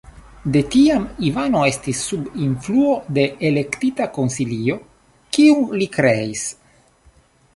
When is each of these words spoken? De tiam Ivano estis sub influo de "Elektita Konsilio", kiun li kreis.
De 0.53 0.61
tiam 0.75 1.03
Ivano 1.27 1.59
estis 1.71 1.99
sub 2.05 2.39
influo 2.45 2.95
de 3.17 3.25
"Elektita 3.51 4.07
Konsilio", 4.15 4.77
kiun 5.37 5.63
li 5.83 5.89
kreis. 5.99 6.47